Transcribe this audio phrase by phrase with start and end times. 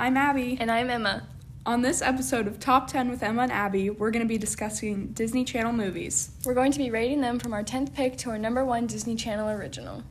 [0.00, 0.56] I'm Abby.
[0.58, 1.26] And I'm Emma.
[1.66, 5.08] On this episode of Top 10 with Emma and Abby, we're going to be discussing
[5.08, 6.30] Disney Channel movies.
[6.42, 9.14] We're going to be rating them from our 10th pick to our number one Disney
[9.14, 10.02] Channel original.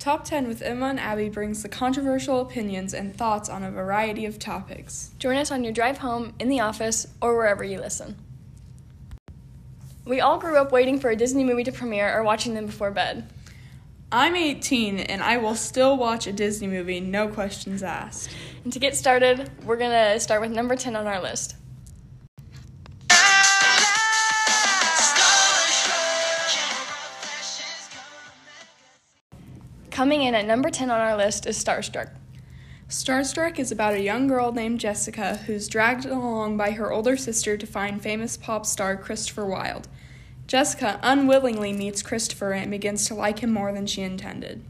[0.00, 4.26] Top 10 with Emma and Abby brings the controversial opinions and thoughts on a variety
[4.26, 5.12] of topics.
[5.20, 8.16] Join us on your drive home, in the office, or wherever you listen.
[10.04, 12.90] We all grew up waiting for a Disney movie to premiere or watching them before
[12.90, 13.30] bed.
[14.16, 18.30] I'm 18 and I will still watch a Disney movie, no questions asked.
[18.62, 21.56] And to get started, we're going to start with number 10 on our list.
[29.90, 32.10] Coming in at number 10 on our list is Starstruck.
[32.88, 37.56] Starstruck is about a young girl named Jessica who's dragged along by her older sister
[37.56, 39.88] to find famous pop star Christopher Wilde.
[40.54, 44.62] Jessica unwillingly meets Christopher and begins to like him more than she intended.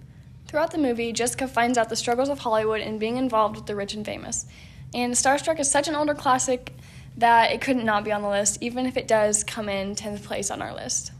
[0.46, 3.77] Throughout the movie, Jessica finds out the struggles of Hollywood and being involved with the
[3.77, 4.46] rich and famous.
[4.94, 6.72] And Starstruck is such an older classic
[7.18, 9.94] that it could not not be on the list, even if it does come in
[9.94, 11.12] 10th place on our list.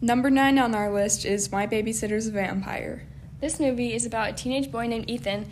[0.00, 3.06] Number 9 on our list is My Babysitter's a Vampire.
[3.40, 5.48] This movie is about a teenage boy named Ethan,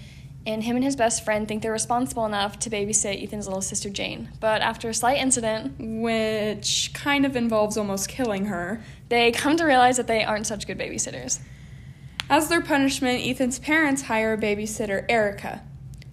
[0.47, 3.89] and him and his best friend think they're responsible enough to babysit Ethan's little sister
[3.89, 4.29] Jane.
[4.41, 9.65] But after a slight incident, which kind of involves almost killing her, they come to
[9.65, 11.41] realize that they aren't such good babysitters.
[12.29, 15.63] As their punishment, Ethan's parents hire a babysitter, Erica.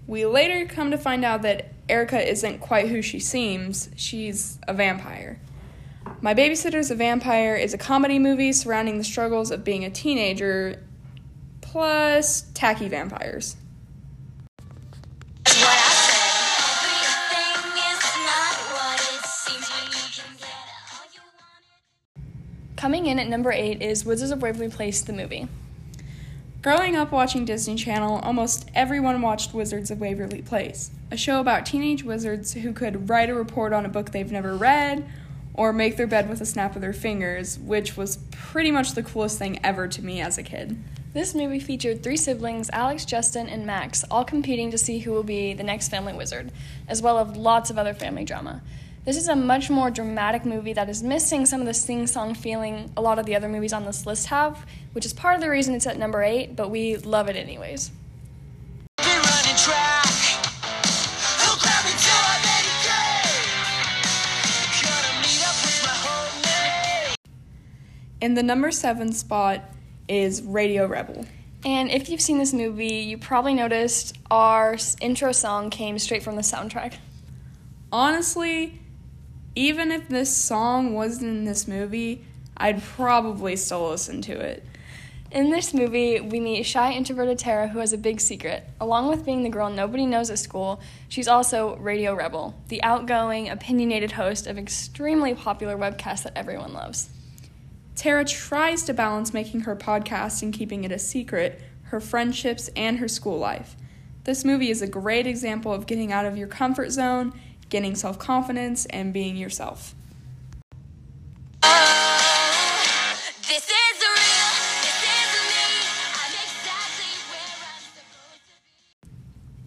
[0.07, 4.73] We later come to find out that Erica isn't quite who she seems, she's a
[4.73, 5.41] vampire.
[6.21, 10.84] My Babysitter's a Vampire is a comedy movie surrounding the struggles of being a teenager,
[11.75, 13.57] plus tacky vampires.
[22.77, 25.49] Coming in at number 8 is Wizards of Waverly Place, the movie.
[26.61, 31.65] Growing up watching Disney Channel, almost everyone watched Wizards of Waverly Place, a show about
[31.65, 35.05] teenage wizards who could write a report on a book they've never read
[35.53, 39.03] or make their bed with a snap of their fingers, which was pretty much the
[39.03, 40.81] coolest thing ever to me as a kid.
[41.15, 45.23] This movie featured three siblings, Alex, Justin, and Max, all competing to see who will
[45.23, 46.51] be the next family wizard,
[46.89, 48.61] as well as lots of other family drama.
[49.05, 52.33] This is a much more dramatic movie that is missing some of the sing song
[52.33, 55.41] feeling a lot of the other movies on this list have, which is part of
[55.41, 57.91] the reason it's at number 8, but we love it anyways.
[68.19, 69.74] In the number seven spot
[70.07, 71.25] is Radio Rebel.
[71.65, 76.35] And if you've seen this movie, you probably noticed our intro song came straight from
[76.35, 76.97] the soundtrack.
[77.91, 78.79] Honestly,
[79.55, 82.23] even if this song wasn't in this movie,
[82.57, 84.63] I'd probably still listen to it.
[85.31, 88.63] In this movie, we meet shy, introverted Tara who has a big secret.
[88.79, 90.79] Along with being the girl nobody knows at school,
[91.09, 97.09] she's also Radio Rebel, the outgoing, opinionated host of extremely popular webcasts that everyone loves.
[97.95, 102.99] Tara tries to balance making her podcast and keeping it a secret, her friendships, and
[102.99, 103.75] her school life.
[104.25, 107.31] This movie is a great example of getting out of your comfort zone,
[107.69, 109.95] gaining self confidence, and being yourself.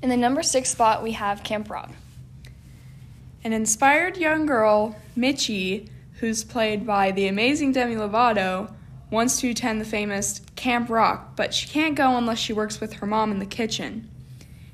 [0.01, 1.91] In the number six spot, we have Camp Rock.
[3.43, 5.89] An inspired young girl, Mitchie,
[6.21, 8.73] who's played by the amazing Demi Lovato,
[9.11, 12.95] wants to attend the famous Camp Rock, but she can't go unless she works with
[12.95, 14.11] her mom in the kitchen.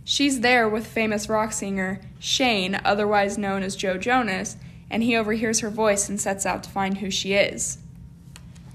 [0.05, 4.57] She's there with famous rock singer Shane, otherwise known as Joe Jonas,
[4.91, 7.79] and he overhears her voice and sets out to find who she is.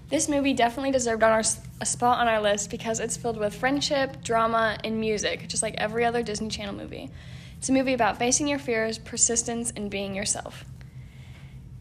[0.10, 1.44] This movie definitely deserved on our,
[1.82, 5.76] a spot on our list because it's filled with friendship, drama, and music, just like
[5.78, 7.12] every other Disney Channel movie.
[7.58, 10.66] It's a movie about facing your fears, persistence, and being yourself.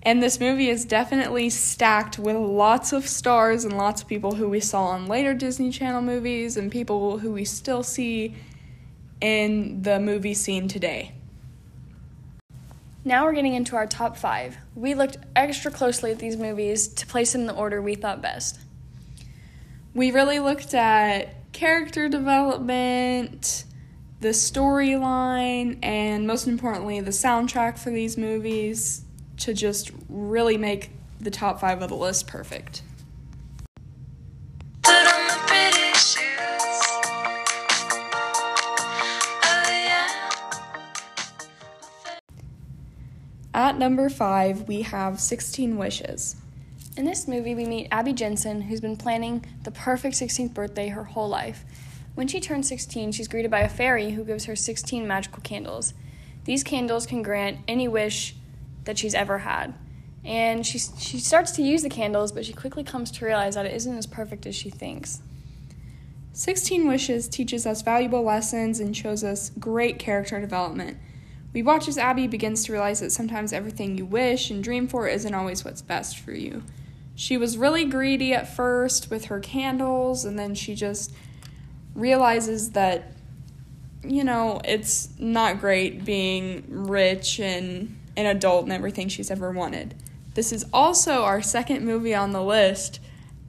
[0.02, 4.48] And this movie is definitely stacked with lots of stars and lots of people who
[4.48, 8.36] we saw on later Disney Channel movies and people who we still see
[9.20, 11.12] in the movie scene today.
[13.04, 14.56] Now we're getting into our top five.
[14.74, 18.22] We looked extra closely at these movies to place them in the order we thought
[18.22, 18.60] best.
[19.94, 23.64] We really looked at character development,
[24.20, 29.04] the storyline, and most importantly, the soundtrack for these movies
[29.38, 30.90] to just really make
[31.20, 32.82] the top five of the list perfect.
[43.58, 46.36] At number five, we have 16 Wishes.
[46.96, 51.02] In this movie, we meet Abby Jensen, who's been planning the perfect 16th birthday her
[51.02, 51.64] whole life.
[52.14, 55.94] When she turns 16, she's greeted by a fairy who gives her 16 magical candles.
[56.44, 58.36] These candles can grant any wish
[58.88, 59.74] that she's ever had.
[60.24, 63.66] And she, she starts to use the candles, but she quickly comes to realize that
[63.66, 65.20] it isn't as perfect as she thinks.
[66.32, 70.96] 16 Wishes teaches us valuable lessons and shows us great character development.
[71.52, 75.06] We watch as Abby begins to realize that sometimes everything you wish and dream for
[75.06, 76.62] isn't always what's best for you.
[77.14, 81.12] She was really greedy at first with her candles, and then she just
[81.94, 83.12] realizes that,
[84.02, 89.94] you know, it's not great being rich and an adult and everything she's ever wanted.
[90.34, 92.98] This is also our second movie on the list,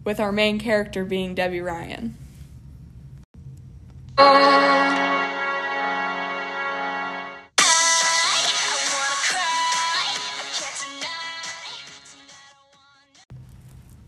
[0.04, 2.16] with our main character being Debby Ryan.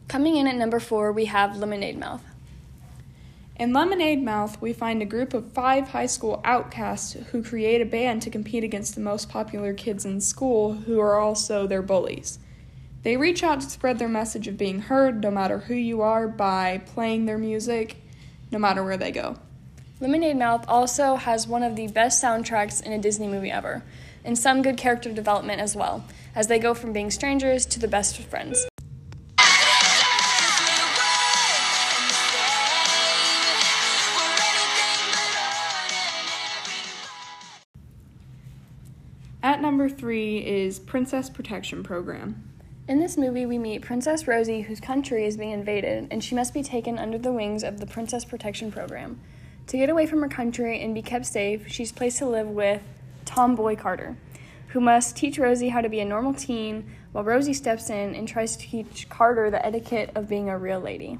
[0.07, 2.23] Coming in at number four, we have Lemonade Mouth.
[3.61, 7.85] In Lemonade Mouth, we find a group of five high school outcasts who create a
[7.85, 12.39] band to compete against the most popular kids in school who are also their bullies.
[13.03, 16.27] They reach out to spread their message of being heard no matter who you are
[16.27, 17.97] by playing their music
[18.49, 19.37] no matter where they go.
[19.99, 23.83] Lemonade Mouth also has one of the best soundtracks in a Disney movie ever,
[24.25, 26.03] and some good character development as well,
[26.33, 28.65] as they go from being strangers to the best of friends.
[40.01, 42.43] Three is Princess Protection Program.
[42.87, 46.55] In this movie, we meet Princess Rosie, whose country is being invaded, and she must
[46.55, 49.19] be taken under the wings of the Princess Protection Program.
[49.67, 52.81] To get away from her country and be kept safe, she's placed to live with
[53.25, 54.17] Tomboy Carter,
[54.69, 58.27] who must teach Rosie how to be a normal teen, while Rosie steps in and
[58.27, 61.19] tries to teach Carter the etiquette of being a real lady.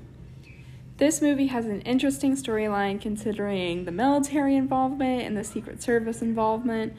[0.98, 6.94] This movie has an interesting storyline considering the military involvement and the Secret Service involvement,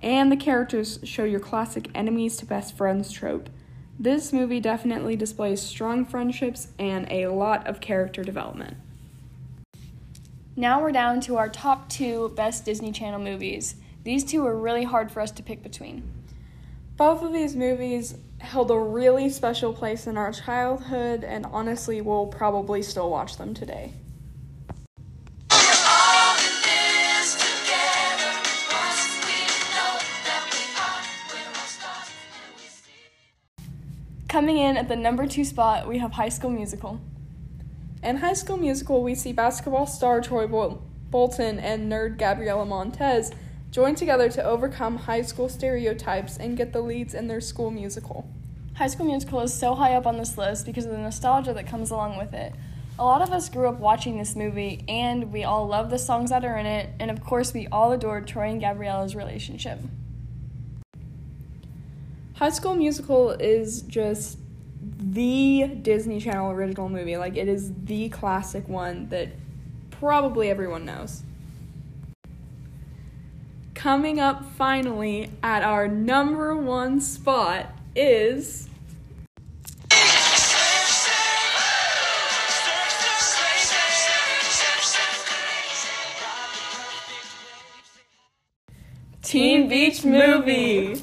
[0.00, 3.48] and the characters show your classic enemies to best friends trope.
[3.98, 8.76] This movie definitely displays strong friendships and a lot of character development.
[10.54, 13.76] Now we're down to our top two best Disney Channel movies.
[14.04, 16.10] These two were really hard for us to pick between.
[16.96, 22.26] Both of these movies held a really special place in our childhood, and honestly, we'll
[22.26, 23.92] probably still watch them today.
[34.38, 37.00] Coming in at the number two spot, we have High School Musical.
[38.04, 40.80] In High School Musical, we see basketball star Troy Bol-
[41.10, 43.32] Bolton and nerd Gabriella Montez
[43.72, 48.30] join together to overcome high school stereotypes and get the leads in their school musical.
[48.76, 51.66] High School Musical is so high up on this list because of the nostalgia that
[51.66, 52.52] comes along with it.
[52.96, 56.30] A lot of us grew up watching this movie, and we all love the songs
[56.30, 59.80] that are in it, and of course, we all adored Troy and Gabriella's relationship.
[62.38, 64.38] High School Musical is just
[64.80, 67.16] the Disney Channel original movie.
[67.16, 69.30] Like, it is the classic one that
[69.90, 71.24] probably everyone knows.
[73.74, 78.68] Coming up finally at our number one spot is.
[89.22, 91.02] Teen Beach Movie.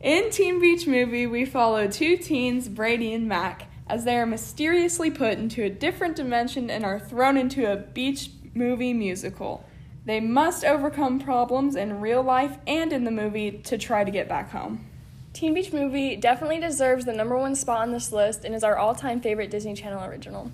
[0.00, 5.10] In Teen Beach Movie, we follow two teens, Brady and Mac, as they are mysteriously
[5.10, 9.64] put into a different dimension and are thrown into a beach movie musical.
[10.04, 14.28] They must overcome problems in real life and in the movie to try to get
[14.28, 14.86] back home.
[15.32, 18.76] Teen Beach Movie definitely deserves the number one spot on this list and is our
[18.78, 20.52] all time favorite Disney Channel original.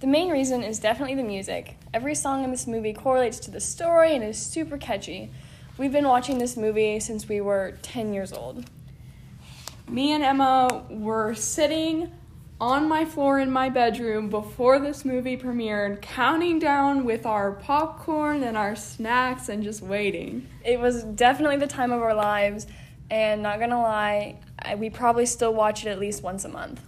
[0.00, 1.78] The main reason is definitely the music.
[1.94, 5.30] Every song in this movie correlates to the story and is super catchy.
[5.78, 8.66] We've been watching this movie since we were 10 years old.
[9.88, 12.10] Me and Emma were sitting
[12.60, 18.44] on my floor in my bedroom before this movie premiered, counting down with our popcorn
[18.44, 20.46] and our snacks and just waiting.
[20.64, 22.68] It was definitely the time of our lives,
[23.10, 26.80] and not gonna lie, I, we probably still watch it at least once a month.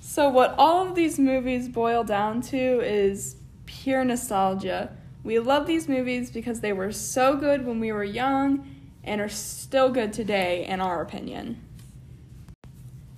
[0.00, 4.94] So, what all of these movies boil down to is pure nostalgia.
[5.24, 8.68] We love these movies because they were so good when we were young
[9.04, 11.60] and are still good today, in our opinion.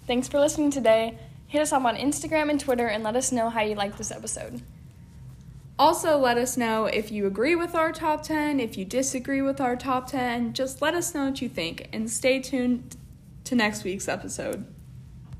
[0.06, 1.18] Thanks for listening today.
[1.46, 4.10] Hit us up on Instagram and Twitter and let us know how you liked this
[4.10, 4.60] episode.
[5.78, 9.60] Also, let us know if you agree with our top 10, if you disagree with
[9.60, 10.52] our top 10.
[10.52, 12.96] Just let us know what you think and stay tuned
[13.44, 14.66] to next week's episode.